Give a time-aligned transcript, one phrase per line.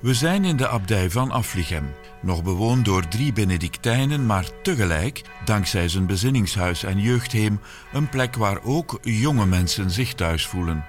[0.00, 5.88] We zijn in de abdij van Aflichem, nog bewoond door drie Benedictijnen, maar tegelijk, dankzij
[5.88, 7.60] zijn bezinningshuis en jeugdheem,
[7.92, 10.84] een plek waar ook jonge mensen zich thuis voelen.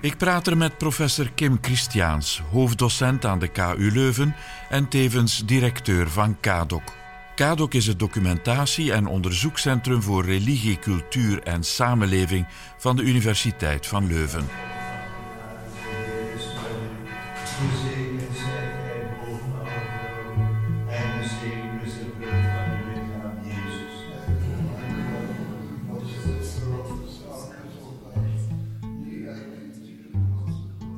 [0.00, 4.34] Ik praat er met professor Kim Christiaans, hoofddocent aan de KU Leuven
[4.68, 6.92] en tevens directeur van KADOC.
[7.34, 12.46] KADOC is het documentatie- en onderzoekscentrum voor religie, cultuur en samenleving
[12.78, 14.73] van de Universiteit van Leuven.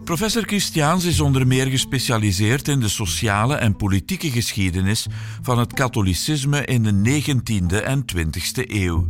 [0.06, 5.06] Professor Christiaans is onder meer gespecialiseerd in de sociale en politieke geschiedenis
[5.42, 9.06] van het katholicisme in de 19e en 20e eeuw.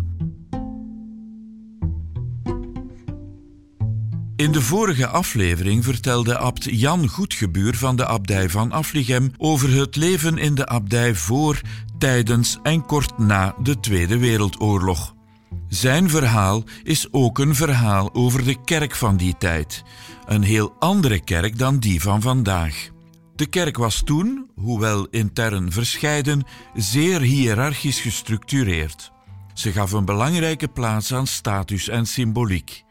[4.37, 9.97] In de vorige aflevering vertelde abt Jan Goedgebuur van de abdij van Afligem over het
[9.97, 11.61] leven in de abdij voor,
[11.99, 15.15] tijdens en kort na de Tweede Wereldoorlog.
[15.69, 19.85] Zijn verhaal is ook een verhaal over de kerk van die tijd.
[20.27, 22.89] Een heel andere kerk dan die van vandaag.
[23.35, 29.13] De kerk was toen, hoewel intern verscheiden, zeer hiërarchisch gestructureerd.
[29.55, 32.85] Ze gaf een belangrijke plaats aan status en symboliek.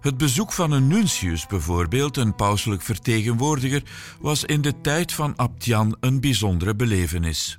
[0.00, 3.82] Het bezoek van een nuntius, bijvoorbeeld een pauselijk vertegenwoordiger,
[4.20, 7.58] was in de tijd van Abt Jan een bijzondere belevenis.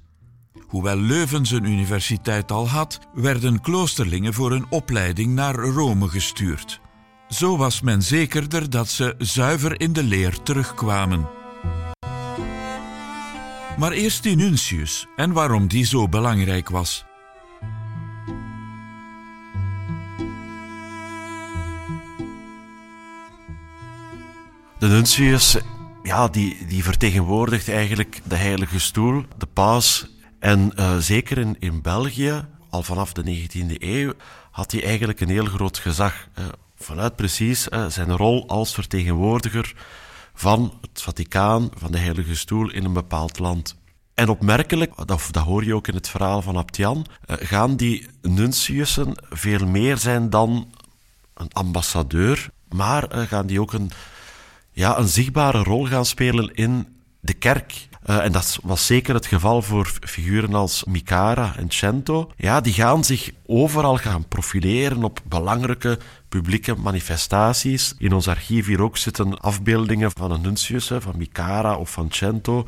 [0.67, 6.83] Hoewel Leuven zijn universiteit al had, werden kloosterlingen voor een opleiding naar Rome gestuurd.
[7.29, 11.27] Zo was men zekerder dat ze zuiver in de leer terugkwamen.
[13.77, 17.05] Maar eerst die nuntius en waarom die zo belangrijk was.
[24.79, 25.57] De nuntius,
[26.03, 30.07] ja, die, die vertegenwoordigt eigenlijk de heilige stoel, de paus.
[30.39, 34.13] En uh, zeker in, in België, al vanaf de 19e eeuw,
[34.51, 36.27] had hij eigenlijk een heel groot gezag.
[36.39, 36.45] Uh,
[36.85, 39.73] vanuit precies zijn rol als vertegenwoordiger
[40.33, 43.75] van het Vaticaan, van de heilige stoel in een bepaald land.
[44.13, 49.13] En opmerkelijk, dat, dat hoor je ook in het verhaal van Abtian, gaan die nuntiussen
[49.29, 50.73] veel meer zijn dan
[51.33, 53.91] een ambassadeur, maar gaan die ook een
[54.75, 56.87] ja, een zichtbare rol gaan spelen in
[57.19, 57.87] de kerk.
[58.05, 62.31] Uh, en dat was zeker het geval voor figuren als Mikara en Cento.
[62.37, 65.99] Ja, die gaan zich overal gaan profileren op belangrijke
[66.29, 67.95] publieke manifestaties.
[67.97, 72.67] In ons archief hier ook zitten afbeeldingen van een nuntius, van Mikara of van Cento.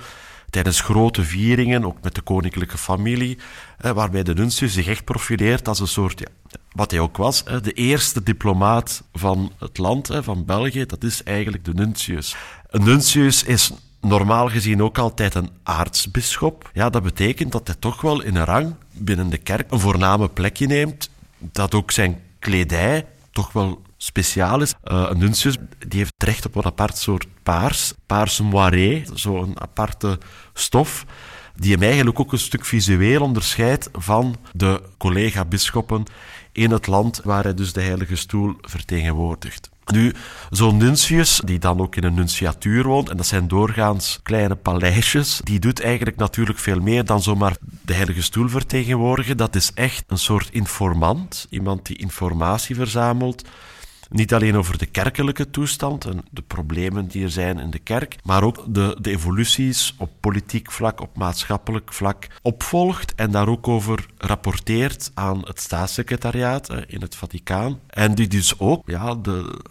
[0.49, 3.37] Tijdens grote vieringen, ook met de koninklijke familie,
[3.77, 6.27] eh, waarbij de nuntius zich echt profileert als een soort, ja,
[6.71, 11.65] wat hij ook was, de eerste diplomaat van het land, van België, dat is eigenlijk
[11.65, 12.35] de nuntius.
[12.69, 13.71] Een nuntius is
[14.07, 16.69] normaal gezien ook altijd een aartsbisschop.
[16.73, 20.29] Ja, dat betekent dat hij toch wel in een rang binnen de kerk een voorname
[20.29, 24.73] plekje neemt, dat ook zijn kledij toch wel speciaal is.
[24.83, 25.57] Uh, een nuntius
[25.87, 30.19] die heeft recht op een apart soort paars, paars moiré, zo'n aparte
[30.53, 31.05] stof
[31.55, 36.03] die hem eigenlijk ook een stuk visueel onderscheidt van de collega-bisschoppen
[36.57, 39.69] in het land waar hij dus de Heilige Stoel vertegenwoordigt.
[39.85, 40.13] Nu,
[40.49, 45.41] zo'n nuntius, die dan ook in een nunciatuur woont, en dat zijn doorgaans kleine paleisjes,
[45.43, 49.37] die doet eigenlijk natuurlijk veel meer dan zomaar de Heilige Stoel vertegenwoordigen.
[49.37, 53.47] Dat is echt een soort informant, iemand die informatie verzamelt
[54.09, 58.15] niet alleen over de kerkelijke toestand en de problemen die er zijn in de kerk,
[58.23, 63.67] maar ook de, de evoluties op politiek vlak, op maatschappelijk vlak opvolgt en daar ook
[63.67, 67.79] over rapporteert aan het staatssecretariaat in het Vaticaan.
[67.87, 69.61] En die dus ook ja, de,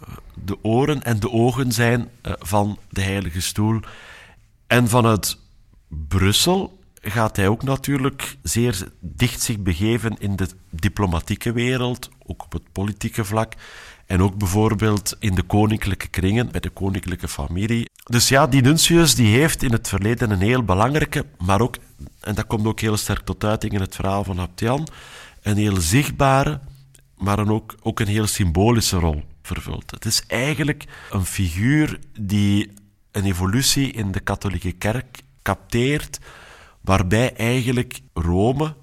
[0.43, 3.79] de oren en de ogen zijn eh, van de Heilige Stoel.
[4.67, 5.37] En vanuit
[5.87, 12.51] Brussel gaat hij ook natuurlijk zeer dicht zich begeven in de diplomatieke wereld, ook op
[12.51, 13.53] het politieke vlak.
[14.07, 17.89] En ook bijvoorbeeld in de koninklijke kringen, bij de koninklijke familie.
[18.03, 21.77] Dus ja, die nuntius die heeft in het verleden een heel belangrijke, maar ook,
[22.19, 24.87] en dat komt ook heel sterk tot uiting in het verhaal van Abtian,
[25.41, 26.59] een heel zichtbare,
[27.17, 29.91] maar een ook, ook een heel symbolische rol vervult.
[29.91, 32.73] Het is eigenlijk een figuur die
[33.11, 36.19] een evolutie in de katholieke kerk capteert,
[36.81, 38.75] waarbij eigenlijk Rome,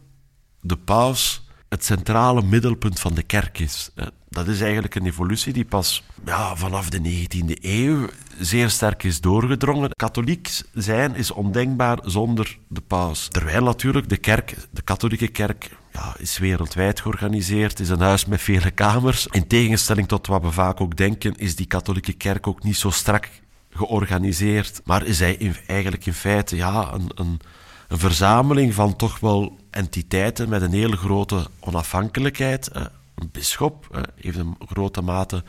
[0.61, 3.91] de paus, het centrale middelpunt van de kerk is.
[4.34, 8.08] Dat is eigenlijk een evolutie die pas ja, vanaf de 19e eeuw
[8.38, 9.90] zeer sterk is doorgedrongen.
[9.96, 13.28] Katholiek zijn is ondenkbaar zonder de paus.
[13.28, 18.42] Terwijl natuurlijk de kerk, de katholieke kerk, ja, is wereldwijd georganiseerd, is een huis met
[18.42, 19.26] vele kamers.
[19.26, 22.90] In tegenstelling tot wat we vaak ook denken, is die katholieke kerk ook niet zo
[22.90, 23.28] strak
[23.70, 27.40] georganiseerd, maar is hij eigenlijk in feite ja, een, een,
[27.88, 32.70] een, verzameling van toch wel entiteiten met een hele grote onafhankelijkheid.
[33.14, 35.43] Een bisschop heeft een grote mate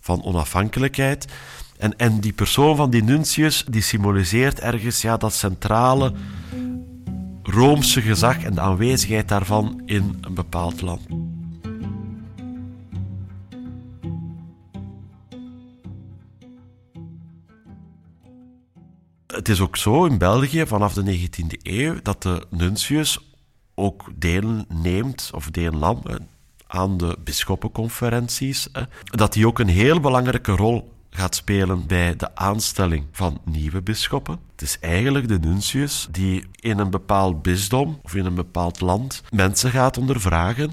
[0.00, 1.26] van onafhankelijkheid.
[1.78, 6.12] En, en die persoon van die nuntius, die symboliseert ergens ja, dat centrale
[7.42, 11.00] Roomse gezag en de aanwezigheid daarvan in een bepaald land.
[19.26, 23.34] Het is ook zo in België vanaf de 19e eeuw dat de nuntius
[23.74, 26.02] ook deel neemt of deel nam
[26.70, 28.68] aan de bisschoppenconferenties.
[29.04, 34.38] Dat hij ook een heel belangrijke rol gaat spelen bij de aanstelling van nieuwe bisschoppen.
[34.52, 39.22] Het is eigenlijk de nuntius die in een bepaald bisdom of in een bepaald land
[39.30, 40.70] mensen gaat ondervragen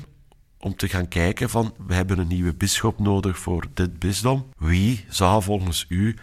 [0.60, 4.46] om te gaan kijken van we hebben een nieuwe bisschop nodig voor dit bisdom.
[4.58, 6.16] Wie zou volgens u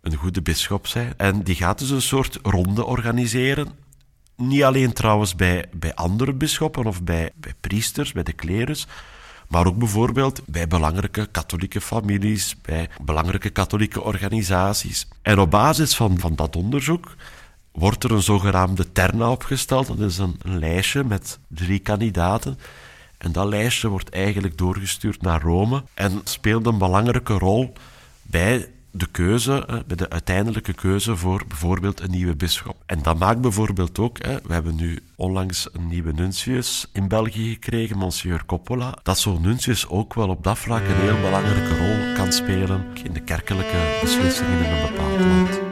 [0.00, 1.14] een goede bisschop zijn?
[1.16, 3.68] En die gaat dus een soort ronde organiseren.
[4.36, 8.86] Niet alleen trouwens bij, bij andere bisschoppen of bij, bij priesters, bij de klerus,
[9.48, 15.08] maar ook bijvoorbeeld bij belangrijke katholieke families, bij belangrijke katholieke organisaties.
[15.22, 17.14] En op basis van, van dat onderzoek
[17.72, 19.86] wordt er een zogenaamde terna opgesteld.
[19.86, 22.58] Dat is een, een lijstje met drie kandidaten.
[23.18, 27.72] En dat lijstje wordt eigenlijk doorgestuurd naar Rome en speelt een belangrijke rol
[28.22, 32.76] bij de keuze, bij de uiteindelijke keuze voor bijvoorbeeld een nieuwe bisschop.
[32.86, 37.98] En dat maakt bijvoorbeeld ook, we hebben nu onlangs een nieuwe nuntius in België gekregen,
[37.98, 42.32] Monsieur Coppola, dat zo'n nuntius ook wel op dat vlak een heel belangrijke rol kan
[42.32, 45.65] spelen in de kerkelijke beslissingen in een bepaald land.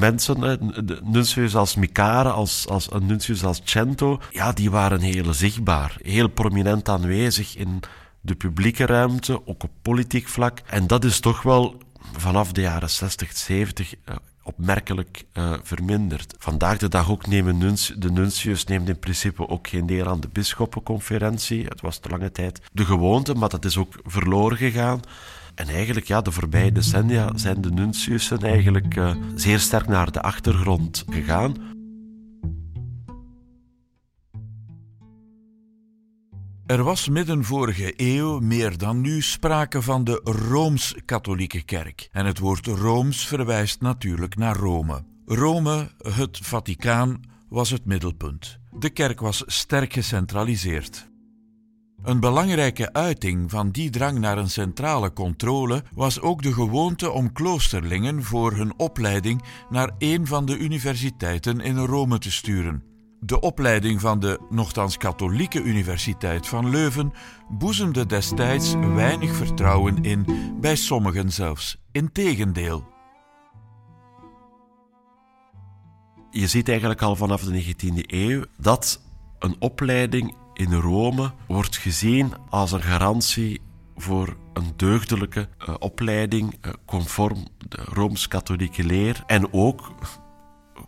[0.00, 0.40] Mensen,
[0.86, 5.96] de nuncius als Mikare, als, als een nuncius als Cento, ja, die waren heel zichtbaar,
[6.02, 7.80] heel prominent aanwezig in
[8.20, 10.60] de publieke ruimte, ook op politiek vlak.
[10.66, 11.82] En dat is toch wel
[12.18, 14.14] vanaf de jaren 60, 70 uh,
[14.56, 16.34] opmerkelijk uh, verminderd.
[16.38, 17.58] Vandaag de dag ook nemen
[17.98, 21.64] de nuncius neemt in principe ook geen deel aan de bisschoppenconferentie.
[21.64, 25.00] Het was te lange tijd de gewoonte, maar dat is ook verloren gegaan.
[25.54, 30.22] En eigenlijk, ja, de voorbije decennia zijn de nunciussen eigenlijk uh, zeer sterk naar de
[30.22, 31.69] achtergrond gegaan.
[36.70, 42.08] Er was midden vorige eeuw meer dan nu sprake van de Rooms-Katholieke Kerk.
[42.12, 45.04] En het woord Rooms verwijst natuurlijk naar Rome.
[45.26, 48.58] Rome, het Vaticaan, was het middelpunt.
[48.78, 51.08] De kerk was sterk gecentraliseerd.
[52.02, 57.32] Een belangrijke uiting van die drang naar een centrale controle was ook de gewoonte om
[57.32, 62.89] kloosterlingen voor hun opleiding naar een van de universiteiten in Rome te sturen.
[63.22, 67.12] De opleiding van de nogthans katholieke Universiteit van Leuven
[67.48, 70.26] boezemde destijds weinig vertrouwen in,
[70.60, 71.80] bij sommigen zelfs.
[71.92, 72.88] Integendeel.
[76.30, 79.00] Je ziet eigenlijk al vanaf de 19e eeuw dat
[79.38, 83.60] een opleiding in Rome wordt gezien als een garantie
[83.96, 89.22] voor een deugdelijke uh, opleiding uh, conform de Rooms-Katholieke leer.
[89.26, 89.92] En ook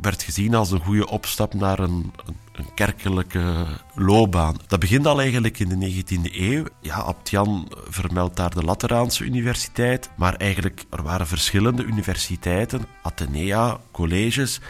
[0.02, 2.12] werd gezien als een goede opstap naar een,
[2.54, 4.56] een, kerkelijke loopbaan.
[4.66, 6.64] Dat begint al eigenlijk in de 19e eeuw.
[6.80, 13.80] Ja, Abt Jan vermeldt daar de Lateraanse Universiteit, maar eigenlijk er waren verschillende universiteiten, Athenea,
[13.90, 14.60] colleges,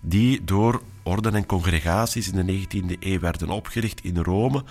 [0.00, 4.64] die door orden en congregaties in de 19e eeuw werden opgericht in Rome.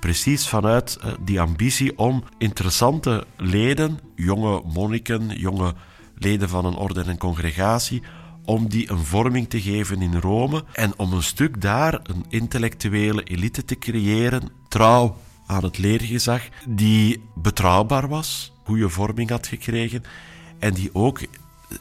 [0.00, 5.74] Precies vanuit eh, die ambitie om interessante leden, jonge monniken, jonge
[6.14, 8.02] leden van een orde en congregatie,
[8.44, 13.22] om die een vorming te geven in Rome en om een stuk daar een intellectuele
[13.22, 20.02] elite te creëren, trouw aan het leergezag, die betrouwbaar was, goede vorming had gekregen
[20.58, 21.20] en die ook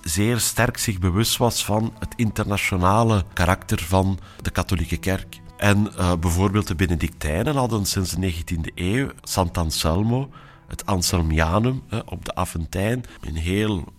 [0.01, 5.39] zeer sterk zich bewust was van het internationale karakter van de katholieke kerk.
[5.57, 10.29] En uh, bijvoorbeeld de Benedictijnen hadden sinds de 19e eeuw Sant'Anselmo,
[10.67, 13.93] het Anselmianum op de Aventijn, een heel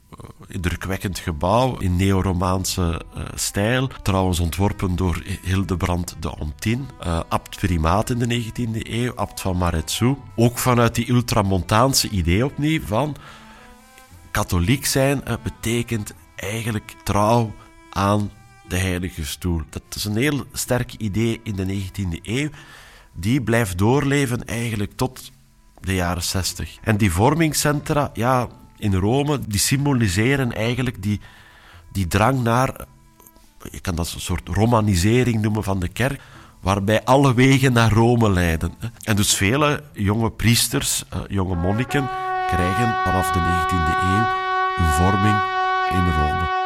[0.48, 3.02] indrukwekkend gebouw in neo-Romaanse
[3.34, 3.88] stijl.
[4.02, 6.88] Trouwens ontworpen door Hildebrand de Ontin,
[7.28, 10.16] abt primaat in de 19e eeuw, abt van Maretsu.
[10.36, 13.16] Ook vanuit die ultramontaanse idee opnieuw van
[14.32, 17.54] katholiek zijn uh, betekent eigenlijk trouw
[17.90, 18.30] aan
[18.68, 19.62] de heilige stoel.
[19.70, 22.48] Dat is een heel sterk idee in de 19e eeuw.
[23.12, 25.30] Die blijft doorleven eigenlijk tot
[25.80, 26.78] de jaren 60.
[26.82, 28.48] En die vormingscentra, ja,
[28.82, 31.20] in Rome, die symboliseren eigenlijk die,
[31.92, 32.86] die drang naar
[33.70, 36.20] je kan dat een soort romanisering noemen van de kerk,
[36.60, 38.74] waarbij alle wegen naar Rome leiden.
[39.04, 42.08] En dus vele jonge priesters, eh, jonge monniken,
[42.46, 44.26] krijgen vanaf de 19e eeuw
[44.76, 45.38] een vorming
[45.90, 46.61] in Rome.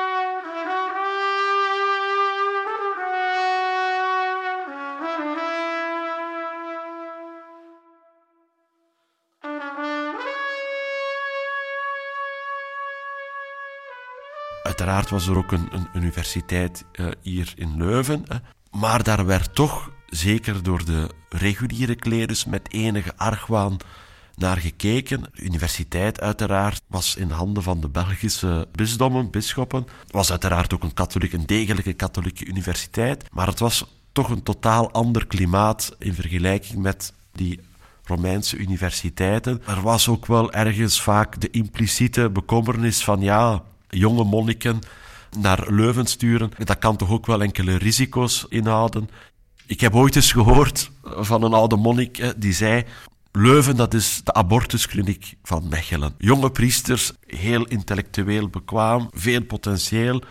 [14.86, 18.24] Uiteraard was er ook een, een universiteit uh, hier in Leuven.
[18.28, 18.36] Hè.
[18.80, 23.76] Maar daar werd toch, zeker door de reguliere klerus, met enige argwaan
[24.34, 25.22] naar gekeken.
[25.22, 29.86] De universiteit uiteraard was in handen van de Belgische bisdommen, bisschoppen.
[30.02, 33.24] Het was uiteraard ook een katholieke, een degelijke katholieke universiteit.
[33.32, 37.60] Maar het was toch een totaal ander klimaat in vergelijking met die
[38.04, 39.62] Romeinse universiteiten.
[39.66, 43.62] Er was ook wel ergens vaak de impliciete bekommernis van ja,
[43.98, 44.78] jonge monniken
[45.38, 46.50] naar Leuven sturen.
[46.64, 49.08] Dat kan toch ook wel enkele risico's inhouden.
[49.66, 52.84] Ik heb ooit eens gehoord van een oude monnik die zei:
[53.32, 56.14] Leuven, dat is de abortuskliniek van Mechelen.
[56.18, 60.22] Jonge priesters, heel intellectueel bekwaam, veel potentieel,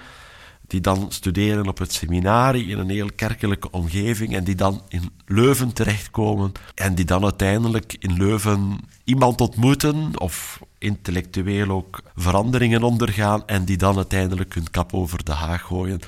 [0.68, 5.10] die dan studeren op het seminarie in een heel kerkelijke omgeving en die dan in
[5.26, 13.48] Leuven terechtkomen en die dan uiteindelijk in Leuven iemand ontmoeten of intellectueel ook veranderingen ondergaan
[13.48, 16.00] en die dan uiteindelijk hun kap over de haag gooien.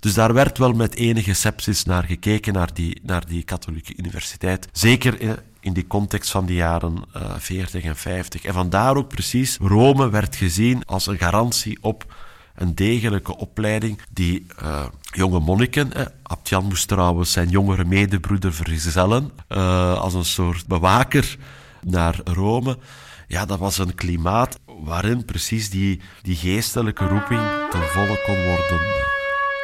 [0.00, 4.68] Dus daar werd wel met enige sepsis naar gekeken, naar die, naar die katholieke universiteit.
[4.72, 8.44] Zeker in die context van de jaren uh, eh, 40 en 50.
[8.44, 12.14] En vandaar ook precies, Rome werd gezien als een garantie op
[12.54, 19.30] een degelijke opleiding die uh, jonge monniken, eh, Abtjan moest trouwens zijn jongere medebroeder vergezellen,
[19.48, 21.36] uh, als een soort bewaker
[21.82, 22.78] naar Rome.
[23.26, 29.04] Ja, dat was een klimaat waarin precies die, die geestelijke roeping ten volle kon worden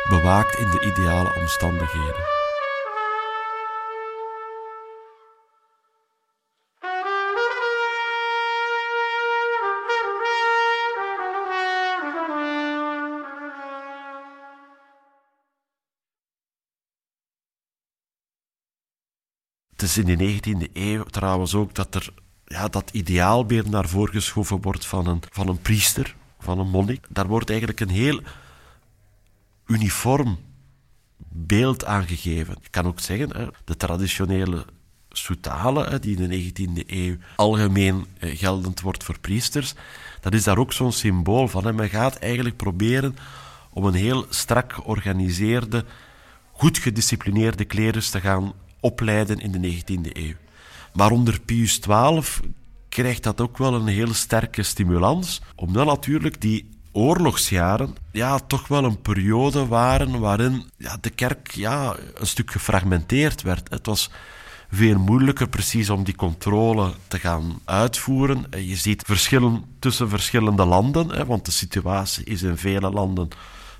[0.08, 2.40] bewaakt in de ideale omstandigheden.
[19.70, 22.14] Het is in de 19e eeuw trouwens ook dat er
[22.52, 27.06] ja, dat ideaalbeeld naar voren geschoven wordt van een, van een priester, van een monnik.
[27.08, 28.20] Daar wordt eigenlijk een heel
[29.66, 30.38] uniform
[31.28, 32.56] beeld aangegeven.
[32.62, 34.64] Ik kan ook zeggen, de traditionele
[35.08, 39.74] soutale, die in de 19e eeuw algemeen eh, geldend wordt voor priesters,
[40.20, 41.74] dat is daar ook zo'n symbool van.
[41.74, 43.16] Men gaat eigenlijk proberen
[43.70, 45.84] om een heel strak georganiseerde,
[46.52, 50.34] goed gedisciplineerde klerus te gaan opleiden in de 19e eeuw.
[50.92, 52.22] Maar onder Pius XII
[52.88, 58.84] krijgt dat ook wel een heel sterke stimulans, omdat natuurlijk die oorlogsjaren ja, toch wel
[58.84, 63.70] een periode waren waarin ja, de kerk ja, een stuk gefragmenteerd werd.
[63.70, 64.10] Het was
[64.70, 68.44] veel moeilijker precies om die controle te gaan uitvoeren.
[68.50, 73.28] Je ziet verschillen tussen verschillende landen, want de situatie is in vele landen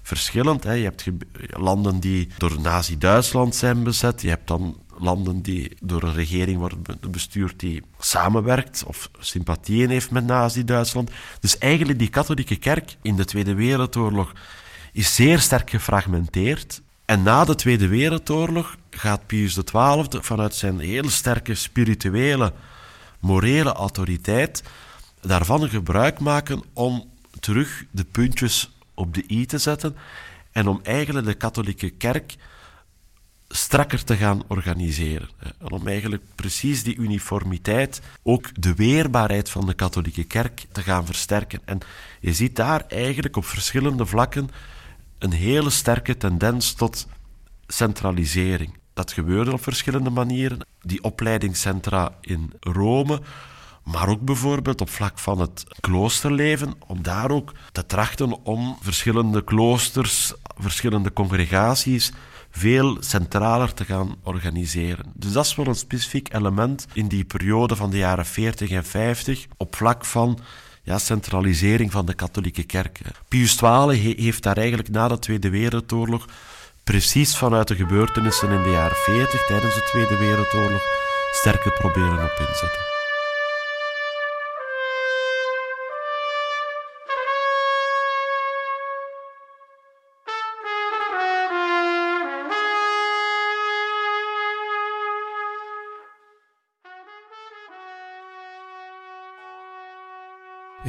[0.02, 0.62] verschillend.
[0.62, 1.04] Je hebt
[1.48, 4.22] landen die door Nazi-Duitsland zijn bezet.
[4.22, 10.10] Je hebt dan landen die door een regering worden bestuurd die samenwerkt of sympathieën heeft
[10.10, 11.10] met Nazi-Duitsland.
[11.40, 14.32] Dus eigenlijk die katholieke kerk in de Tweede Wereldoorlog
[14.92, 16.82] is zeer sterk gefragmenteerd.
[17.04, 22.52] En na de Tweede Wereldoorlog gaat Pius XII vanuit zijn heel sterke spirituele,
[23.20, 24.62] morele autoriteit
[25.20, 29.96] daarvan gebruik maken om terug de puntjes op de i te zetten
[30.52, 32.36] en om eigenlijk de katholieke kerk
[33.52, 35.28] strakker te gaan organiseren.
[35.38, 41.06] En om eigenlijk precies die uniformiteit, ook de weerbaarheid van de katholieke kerk te gaan
[41.06, 41.60] versterken.
[41.64, 41.78] En
[42.20, 44.48] je ziet daar eigenlijk op verschillende vlakken
[45.18, 47.06] een hele sterke tendens tot
[47.66, 48.78] centralisering.
[48.94, 50.66] Dat gebeurde op verschillende manieren.
[50.80, 53.20] Die opleidingscentra in Rome,
[53.84, 59.44] maar ook bijvoorbeeld op vlak van het kloosterleven, om daar ook te trachten om verschillende
[59.44, 62.12] kloosters, verschillende congregaties
[62.52, 65.12] veel centraler te gaan organiseren.
[65.14, 68.84] Dus dat is wel een specifiek element in die periode van de jaren 40 en
[68.84, 70.38] 50 op vlak van
[70.82, 73.00] ja, centralisering van de katholieke kerk.
[73.28, 76.26] Pius XII heeft daar eigenlijk na de Tweede Wereldoorlog
[76.84, 80.82] precies vanuit de gebeurtenissen in de jaren 40 tijdens de Tweede Wereldoorlog
[81.32, 82.91] sterker proberen op inzetten.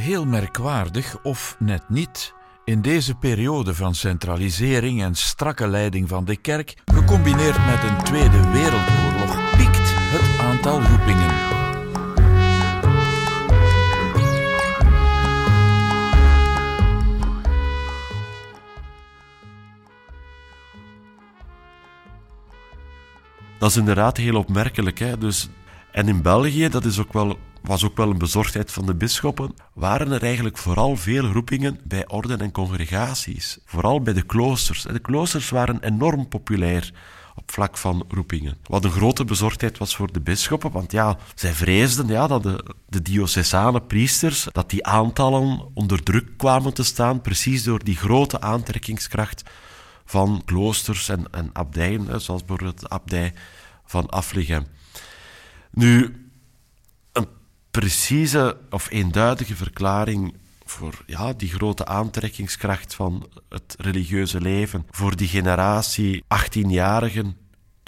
[0.03, 2.33] Heel merkwaardig, of net niet,
[2.65, 8.51] In deze periode van centralisering en strakke leiding van de kerk, gecombineerd met een Tweede
[8.51, 11.33] Wereldoorlog, piekt het aantal roepingen.
[23.59, 24.99] Dat is inderdaad heel opmerkelijk.
[24.99, 25.17] Hè?
[25.17, 25.49] Dus,
[25.91, 29.53] en in België, dat is ook wel, was ook wel een bezorgdheid van de bisschoppen,
[29.73, 33.57] waren er eigenlijk vooral veel roepingen bij orden en congregaties.
[33.65, 34.81] Vooral bij de kloosters.
[34.81, 36.93] De kloosters waren enorm populair
[37.35, 38.57] op vlak van roepingen.
[38.63, 42.65] Wat een grote bezorgdheid was voor de bisschoppen, want ja, zij vreesden ja, dat de,
[42.87, 48.41] de diocesane priesters, dat die aantallen onder druk kwamen te staan, precies door die grote
[48.41, 49.43] aantrekkingskracht
[50.05, 53.33] van kloosters en, en abdijen, zoals bijvoorbeeld de abdij
[53.85, 54.65] van Afligem.
[55.71, 56.22] Nu,
[57.79, 60.33] precieze of eenduidige verklaring
[60.65, 67.42] voor ja, die grote aantrekkingskracht van het religieuze leven, voor die generatie 18-jarigen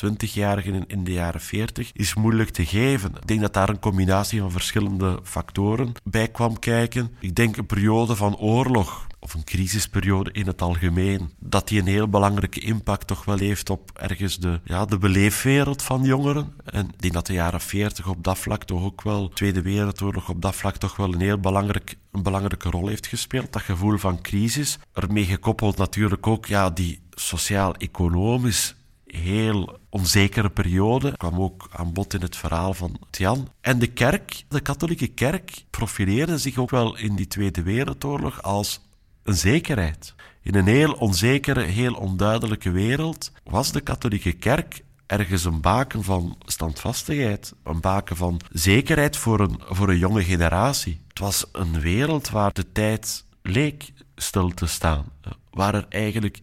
[0.06, 3.16] 20-jarigen in de jaren 40 is moeilijk te geven.
[3.16, 7.16] Ik denk dat daar een combinatie van verschillende factoren bij kwam kijken.
[7.20, 11.88] Ik denk een periode van oorlog of een crisisperiode in het algemeen, dat die een
[11.88, 16.54] heel belangrijke impact toch wel heeft op ergens de, ja, de beleefwereld van jongeren.
[16.66, 20.30] En ik denk dat de jaren 40 op dat vlak toch ook wel, Tweede Wereldoorlog
[20.30, 23.54] op dat vlak toch wel een heel belangrijk, een belangrijke rol heeft gespeeld.
[23.54, 24.80] Dat gevoel van crisis.
[24.94, 28.76] Ermee gekoppeld natuurlijk ook ja, die sociaal-economisch
[29.06, 31.18] heel onzekere periode.
[31.18, 33.50] kwam ook aan bod in het verhaal van Jan.
[33.62, 38.82] En de kerk, de katholieke kerk, profileerde zich ook wel in die Tweede Wereldoorlog als
[39.24, 40.14] een zekerheid.
[40.42, 46.38] In een heel onzekere, heel onduidelijke wereld was de katholieke kerk ergens een baken van
[46.46, 51.02] standvastigheid, een baken van zekerheid voor een, voor een jonge generatie.
[51.08, 55.06] Het was een wereld waar de tijd leek stil te staan,
[55.52, 56.40] waar er eigenlijk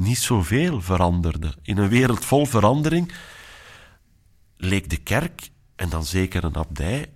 [0.00, 1.54] niet zoveel veranderde.
[1.62, 3.12] In een wereld vol verandering
[4.56, 7.06] leek de kerk, en dan zeker een abdij,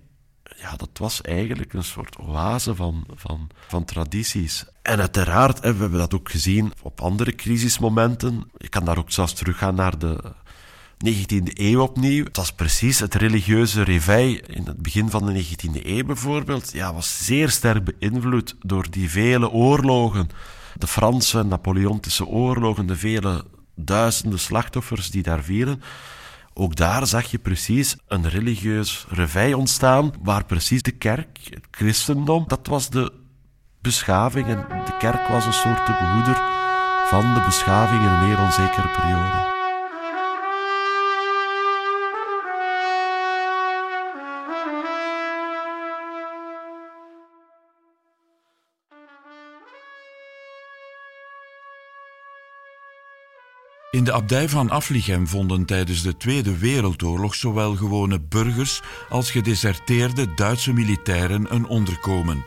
[0.57, 4.65] ja, dat was eigenlijk een soort oase van, van, van tradities.
[4.81, 8.51] En uiteraard, we hebben dat ook gezien op andere crisismomenten.
[8.57, 10.33] Je kan daar ook zelfs teruggaan naar de
[10.95, 12.23] 19e eeuw opnieuw.
[12.23, 16.71] Het was precies het religieuze réveil in het begin van de 19e eeuw bijvoorbeeld.
[16.71, 20.29] Ja, was zeer sterk beïnvloed door die vele oorlogen
[20.77, 25.81] de Franse Napoleontische oorlogen, de vele duizenden slachtoffers die daar vielen.
[26.53, 32.43] Ook daar zag je precies een religieus revij ontstaan, waar precies de kerk, het christendom,
[32.47, 33.13] dat was de
[33.81, 36.41] beschaving en de kerk was een soort de behoeder
[37.07, 39.54] van de beschaving in een heel onzekere periode.
[54.05, 60.73] De abdij van Aflichem vonden tijdens de Tweede Wereldoorlog zowel gewone burgers als gedeserteerde Duitse
[60.73, 62.45] militairen een onderkomen.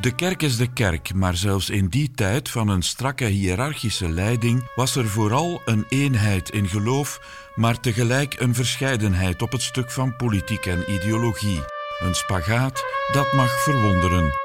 [0.00, 4.70] De kerk is de kerk, maar zelfs in die tijd van een strakke hiërarchische leiding
[4.74, 7.20] was er vooral een eenheid in geloof,
[7.54, 11.60] maar tegelijk een verscheidenheid op het stuk van politiek en ideologie.
[11.98, 14.43] Een spagaat dat mag verwonderen.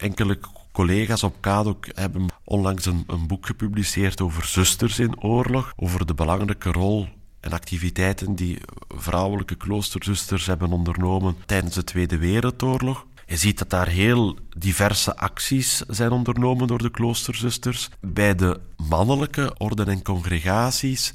[0.00, 0.38] Enkele
[0.72, 6.14] collega's op KADOK hebben onlangs een, een, boek gepubliceerd over zusters in oorlog, over de
[6.14, 7.08] belangrijke rol
[7.40, 8.58] en activiteiten die
[8.88, 13.06] vrouwelijke kloosterzusters hebben ondernomen tijdens de Tweede Wereldoorlog.
[13.26, 17.88] Je ziet dat daar heel diverse acties zijn ondernomen door de kloosterzusters.
[18.00, 21.14] Bij de mannelijke orden en congregaties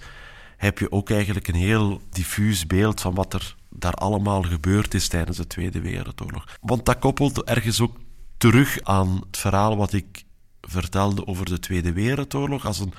[0.57, 5.07] heb je ook eigenlijk een heel diffuus beeld van wat er daar allemaal gebeurd is
[5.07, 6.45] tijdens de Tweede Wereldoorlog.
[6.61, 7.95] Want dat koppelt ergens ook
[8.37, 10.23] terug aan het verhaal wat ik
[10.61, 12.93] vertelde over de Tweede Wereldoorlog als een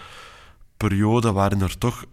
[0.76, 2.04] periode waarin er toch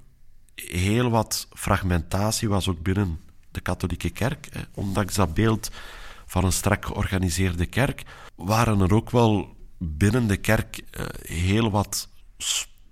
[0.56, 3.20] heel wat fragmentatie was ook binnen
[3.52, 4.50] de katholieke kerk.
[4.74, 5.72] Ondanks dat beeld
[6.26, 8.04] van een strak georganiseerde kerk
[8.36, 12.10] waren er ook wel binnen de kerk eh, heel wat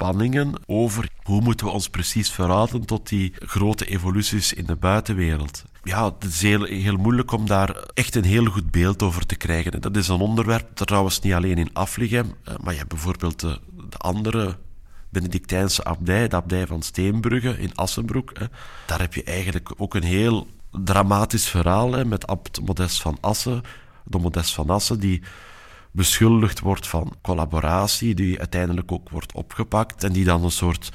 [0.02, 5.64] spanningen over hoe moeten we ons precies verhouden tot die grote evoluties in de buitenwereld
[5.84, 9.82] ja, het is heel, moeilijk om daar echt een heel goed beeld over te krijgen.
[9.82, 13.60] Dat is een onderwerp, trouwens niet alleen in Afligem, eh, maar je hebt bijvoorbeeld de,
[13.90, 14.58] de andere
[15.10, 18.34] Benedictijnse abdij, de abdij van Steenbrugge in Assenbroek.
[18.86, 23.62] Daar heb je eigenlijk ook een heel dramatisch verhaal met abt Modest van Assen.
[24.04, 25.22] De Modest van Assen die
[25.92, 30.92] beschuldigd wordt van collaboratie, die uiteindelijk ook wordt opgepakt en die dan een soort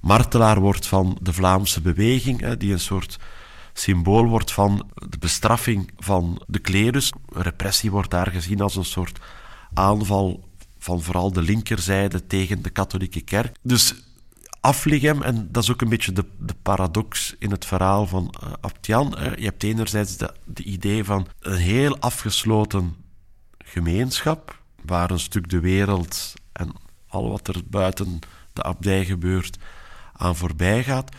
[0.00, 3.18] martelaar wordt van de Vlaamse beweging, die een soort
[3.72, 7.12] symbool wordt van de bestraffing van de klerus.
[7.32, 9.18] Repressie wordt daar gezien als een soort
[9.74, 10.48] aanval
[10.78, 13.56] van vooral de linkerzijde tegen de katholieke kerk.
[13.62, 13.94] Dus
[14.60, 18.52] Afligem, en dat is ook een beetje de, de paradox in het verhaal van uh,
[18.60, 19.16] Abt Jan.
[19.36, 22.94] je hebt enerzijds de idee van een heel afgesloten
[23.68, 26.72] gemeenschap, waar een stuk de wereld en
[27.08, 28.18] al wat er buiten
[28.52, 29.58] de abdij gebeurt
[30.12, 31.14] aan voorbij gaat.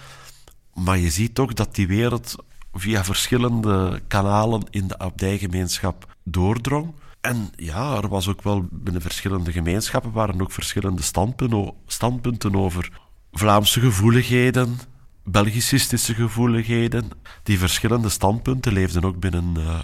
[0.74, 2.36] Maar je ziet toch dat die wereld
[2.74, 6.94] via verschillende kanalen in de abdijgemeenschap doordrong.
[7.22, 11.02] En ja, er was ook wel binnen verschillende gemeenschappen waren ook verschillende
[11.88, 12.92] standpunten, over
[13.32, 14.80] Vlaamse gevoeligheden,
[15.24, 17.10] Belgicistische gevoeligheden.
[17.44, 19.80] Die verschillende standpunten leefden ook binnen uh,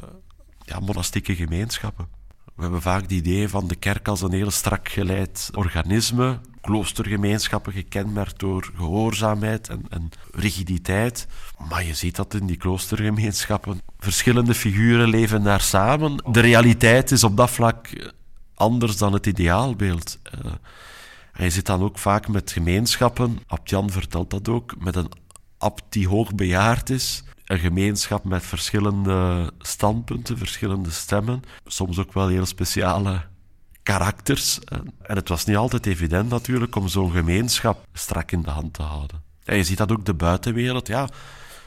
[0.65, 2.14] ja, monastieke gemeenschappen.
[2.55, 7.73] We hebben vaak het idee van de kerk als een heel strak geleid organisme, kloostergemeenschappen
[7.73, 11.27] gekenmerkt door gehoorzaamheid en, en, rigiditeit.
[11.69, 16.23] Maar je ziet dat in die kloostergemeenschappen verschillende figuren leven daar samen.
[16.31, 18.11] De realiteit is op dat vlak
[18.53, 20.19] anders dan het ideaalbeeld.
[21.33, 25.11] En je zit dan ook vaak met gemeenschappen, Abt Jan vertelt dat ook, met een
[25.57, 32.45] abt die hoogbejaard is, een gemeenschap met verschillende standpunten, verschillende stemmen, soms ook wel heel
[32.45, 33.21] speciale
[33.83, 34.59] karakters.
[35.01, 38.81] En het was niet altijd evident natuurlijk om zo'n gemeenschap strak in de hand te
[38.81, 39.23] houden.
[39.43, 41.09] En je ziet dat ook de buitenwereld, ja,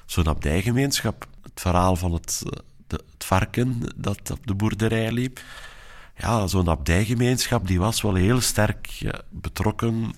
[0.06, 2.42] zo'n abdijgemeenschap, het verhaal van het,
[2.86, 5.40] de, het varken dat op de boerderij liep,
[6.16, 10.12] ja, zo'n abdijgemeenschap die was wel heel sterk betrokken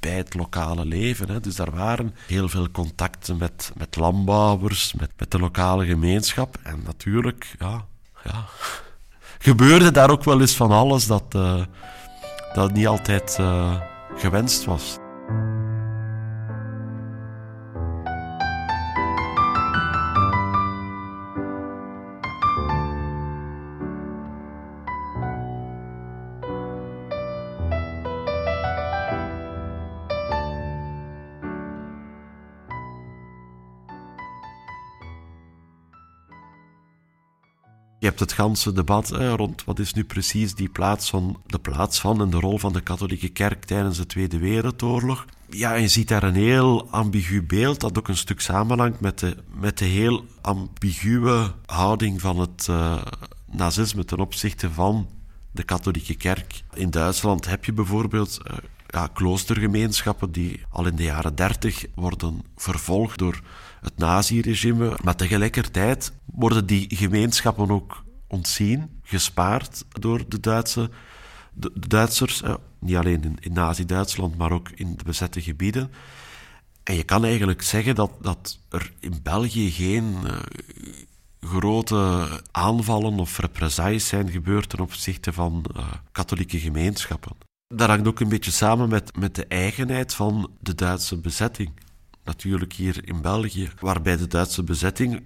[0.00, 1.30] bij het lokale leven.
[1.30, 1.40] Hè.
[1.40, 6.58] Dus daar waren heel veel contacten met, met landbouwers, met, met de lokale gemeenschap.
[6.62, 7.84] En natuurlijk, ja,
[8.24, 8.44] ja,
[9.48, 11.62] gebeurde daar ook wel eens van alles dat, uh,
[12.54, 13.80] dat niet altijd uh,
[14.16, 14.98] gewenst was.
[38.02, 42.00] Je hebt het ganse debat rond wat is nu precies die plaats van, de plaats
[42.00, 45.24] van en de rol van de katholieke kerk tijdens de Tweede Wereldoorlog.
[45.50, 49.36] Ja, je ziet daar een heel ambigu beeld dat ook een stuk samenhangt met de,
[49.54, 53.02] met de heel ambiguë houding van het uh,
[53.50, 55.08] nazisme ten opzichte van
[55.50, 56.62] de katholieke kerk.
[56.74, 58.56] In Duitsland heb je bijvoorbeeld uh,
[58.92, 63.40] ja, kloostergemeenschappen die al in de jaren dertig worden vervolgd door
[63.80, 64.96] het naziregime.
[65.02, 70.90] Maar tegelijkertijd worden die gemeenschappen ook ontzien, gespaard door de, Duitse,
[71.52, 72.42] de, Duitsers.
[72.42, 75.90] Eh, niet alleen in, in Nazi-Duitsland, maar ook in de bezette gebieden.
[76.82, 80.36] En je kan eigenlijk zeggen dat, dat er in België geen uh,
[81.40, 87.51] grote aanvallen of represailles zijn gebeurd ten opzichte van uh, katholieke gemeenschappen.
[87.74, 91.70] Dat hangt ook een beetje samen met, met de eigenheid van de Duitse bezetting
[92.24, 95.22] natuurlijk hier in België, waarbij de Duitse bezetting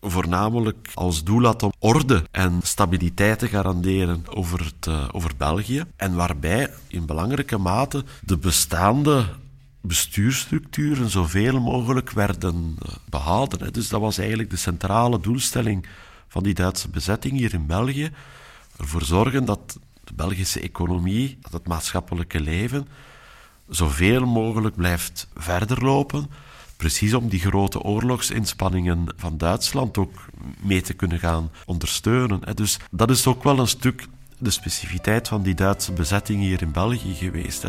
[0.00, 5.84] voornamelijk als doel had om orde en stabiliteit te garanderen over, het, uh, over België.
[5.96, 9.24] En waarbij in belangrijke mate de bestaande
[9.80, 13.72] bestuurstructuren zoveel mogelijk werden uh, behouden.
[13.72, 15.86] Dus dat was eigenlijk de centrale doelstelling
[16.28, 18.10] van die Duitse bezetting hier in België.
[18.76, 22.88] Ervoor zorgen dat de Belgische economie, dat het maatschappelijke leven
[23.68, 26.30] zoveel mogelijk blijft verder lopen.
[26.76, 30.24] Precies om die grote oorlogsinspanningen van Duitsland ook
[30.60, 32.56] mee te kunnen gaan ondersteunen.
[32.56, 34.06] Dus dat is ook wel een stuk
[34.38, 37.64] de specificiteit van die Duitse bezetting hier in België geweest.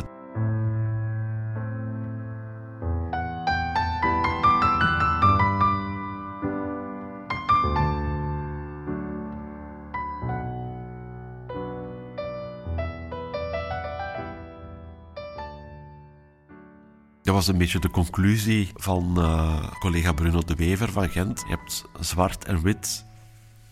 [17.28, 21.44] Dat was een beetje de conclusie van uh, collega Bruno de Wever van Gent.
[21.48, 23.06] Je hebt zwart en wit,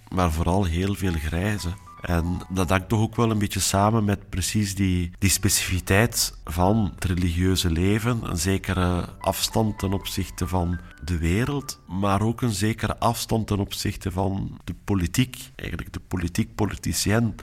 [0.09, 1.69] maar vooral heel veel grijze.
[2.01, 6.91] En dat hangt toch ook wel een beetje samen met precies die, die specificiteit van
[6.95, 8.19] het religieuze leven.
[8.29, 14.11] Een zekere afstand ten opzichte van de wereld, maar ook een zekere afstand ten opzichte
[14.11, 15.37] van de politiek.
[15.55, 17.35] Eigenlijk de politiek-politicien,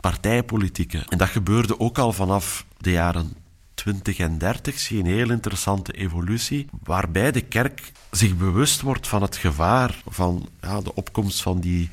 [0.00, 1.06] partijpolitieke.
[1.08, 3.43] En dat gebeurde ook al vanaf de jaren
[3.74, 9.08] 20 en 30 zie je een heel interessante evolutie, waarbij de kerk zich bewust wordt
[9.08, 11.90] van het gevaar van ja, de opkomst van die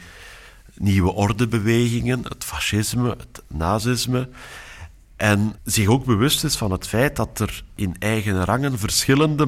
[0.74, 4.30] nieuwe ordebewegingen, het fascisme, het nazisme.
[5.16, 9.48] En zich ook bewust is van het feit dat er in eigen rangen verschillende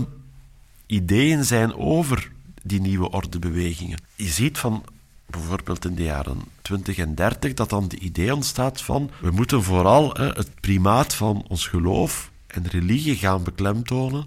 [0.85, 2.31] ideeën zijn over
[2.63, 3.99] die nieuwe ordebewegingen.
[4.15, 4.83] Je ziet van
[5.25, 9.63] bijvoorbeeld in de jaren 20 en 30 dat dan de idee ontstaat van we moeten
[9.63, 14.25] vooral hè, het primaat van ons geloof en religie gaan beklemtonen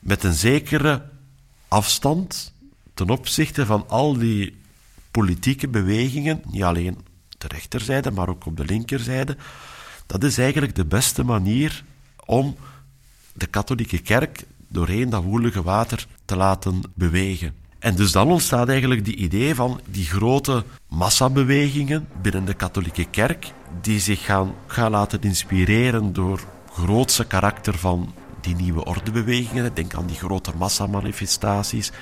[0.00, 1.02] met een zekere
[1.68, 2.52] afstand
[2.94, 4.58] ten opzichte van al die
[5.10, 6.98] politieke bewegingen, niet alleen
[7.38, 9.36] de rechterzijde, maar ook op de linkerzijde.
[10.06, 11.84] Dat is eigenlijk de beste manier
[12.24, 12.56] om
[13.32, 17.54] de katholieke kerk doorheen dat woelige water te laten bewegen.
[17.80, 23.52] En dus dan ontstaat eigenlijk die idee van die grote massabewegingen binnen de katholieke kerk,
[23.80, 26.40] die zich gaan, gaan laten inspireren door
[26.72, 29.74] grootse karakter van die nieuwe ordebewegingen.
[29.74, 31.92] Denk aan die grote massamanifestaties.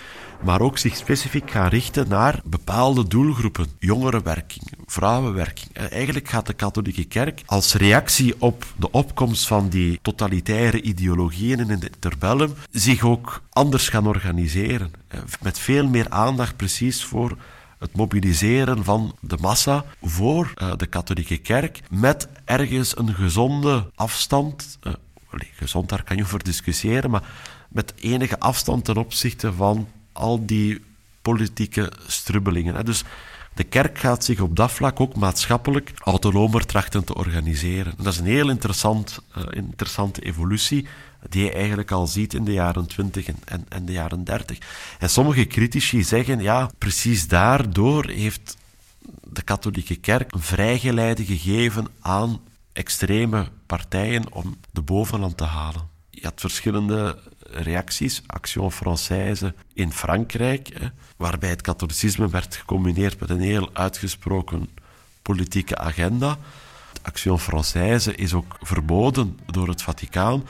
[0.45, 3.67] Maar ook zich specifiek gaan richten naar bepaalde doelgroepen.
[3.79, 5.69] Jongerenwerking, vrouwenwerking.
[5.73, 11.61] Eh, eigenlijk gaat de katholieke kerk als reactie op de opkomst van die totalitaire ideologieën
[11.61, 14.93] in het interbellum zich ook anders gaan organiseren.
[15.09, 17.37] Eh, met veel meer aandacht precies voor
[17.79, 24.79] het mobiliseren van de massa voor uh, de katholieke kerk met ergens een gezonde afstand,
[25.55, 27.23] gezond daar kan je over discussiëren, maar
[27.69, 30.85] met enige afstand ten opzichte van al die
[31.23, 32.85] politieke strubbelingen.
[32.85, 33.05] Dus
[33.55, 37.95] de kerk gaat zich op dat vlak ook maatschappelijk autonomer trachten te organiseren.
[37.97, 40.87] Dat is een heel interessant, uh, interessante evolutie
[41.29, 44.59] die je eigenlijk al ziet in de jaren 20 en, en, de jaren 30.
[44.99, 48.57] En sommige critici zeggen, ja, precies daardoor heeft
[49.23, 52.41] de katholieke kerk een vrijgeleide gegeven aan
[52.73, 55.89] extreme partijen om de bovenland te halen.
[56.11, 57.19] Je had verschillende
[57.51, 64.69] reacties, Action Française in Frankrijk, hè, waarbij het katholicisme werd gecombineerd met een heel uitgesproken
[65.23, 66.39] politieke agenda.
[67.03, 70.45] Action Française is ook verboden door het Vaticaan,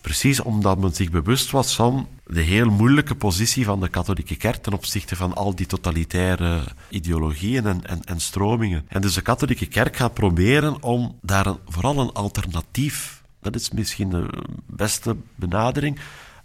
[0.00, 4.62] precies omdat men zich bewust was van de heel moeilijke positie van de katholieke kerk
[4.62, 8.84] ten opzichte van al die totalitaire ideologieën en, en, en stromingen.
[8.88, 13.70] En dus de katholieke kerk gaat proberen om daar een, vooral een alternatief, dat is
[13.70, 15.98] misschien de beste benadering,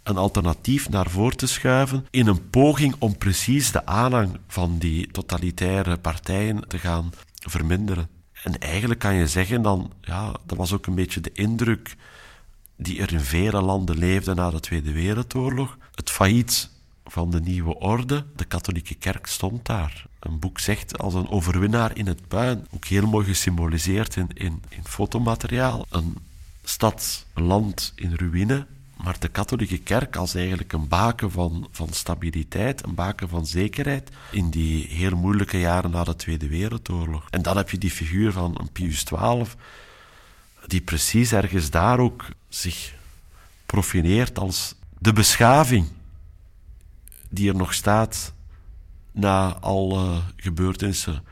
[0.06, 5.10] een alternatief naar voren te schuiven in een poging om precies de aanhang van die
[5.10, 8.08] totalitaire partijen te gaan verminderen.
[8.42, 11.96] En eigenlijk kan je zeggen dan, ja, dat was ook een beetje de indruk
[12.76, 15.78] die er in vele landen leefde na de Tweede Wereldoorlog.
[15.94, 16.70] Het failliet
[17.04, 20.06] van de nieuwe orde, de katholieke kerk stond daar.
[20.20, 24.62] Een boek zegt als een overwinnaar in het puin, ook heel mooi gesymboliseerd in, in,
[24.68, 25.86] in fotomateriaal.
[25.90, 26.16] Een
[26.62, 28.66] stad, een land in ruïne,
[28.96, 34.10] maar de katholieke kerk als eigenlijk een baken van, van stabiliteit, een baken van zekerheid
[34.30, 37.26] in die heel moeilijke jaren na de Tweede Wereldoorlog.
[37.30, 39.44] En dan heb je die figuur van Pius XII,
[40.66, 42.94] die precies ergens daar ook zich
[43.66, 45.88] profileert als de beschaving
[47.28, 48.32] die er nog staat
[49.12, 51.22] na alle gebeurtenissen,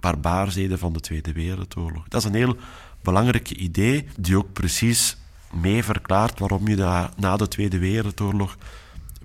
[0.00, 2.08] barbaarzeden van de Tweede Wereldoorlog.
[2.08, 2.56] Dat is een heel
[3.02, 5.16] belangrijk idee die ook precies
[5.52, 8.56] mee verklaart waarom je na de Tweede Wereldoorlog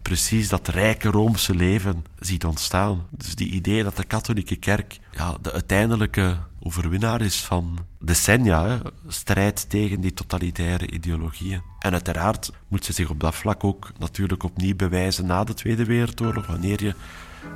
[0.02, 3.08] precies dat rijke Roomse leven ziet ontstaan.
[3.10, 8.78] Dus die idee dat de katholieke kerk ja, de uiteindelijke overwinnaar is van decennia, hè,
[9.08, 11.62] strijd tegen die totalitaire ideologieën.
[11.80, 15.86] En uiteraard moet ze zich op dat vlak ook natuurlijk opnieuw bewijzen na de Tweede
[15.86, 16.96] Wereldoorlog, wanneer je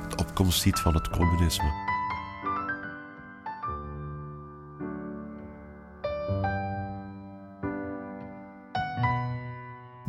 [0.08, 1.91] de opkomst ziet van het communisme.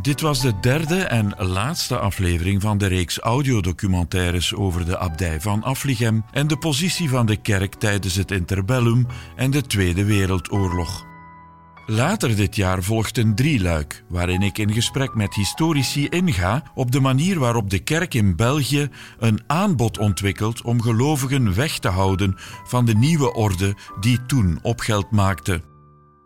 [0.04, 5.64] Dit was de derde en laatste aflevering van de reeks audiodocumentaires over de abdij van
[5.64, 11.06] Afligem en de positie van de kerk tijdens het interbellum en de Tweede Wereldoorlog.
[11.86, 17.00] Later dit jaar volgt een drieluik, waarin ik in gesprek met historici inga op de
[17.00, 18.90] manier waarop de kerk in België
[19.20, 25.12] een aanbod ontwikkelt om gelovigen weg te houden van de nieuwe orde die toen opgeld
[25.12, 25.73] maakte.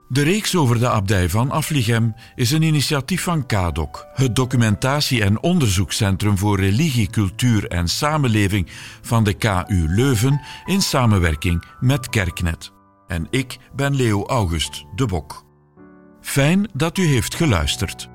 [0.10, 5.42] De reeks over de abdij van Afligem is een initiatief van KADOC, het documentatie- en
[5.42, 8.68] onderzoekscentrum voor religie, cultuur en samenleving
[9.02, 12.72] van de KU Leuven in samenwerking met Kerknet.
[13.08, 15.46] En ik ben Leo August de Bok.
[16.22, 18.10] Fijn dat u heeft geluisterd.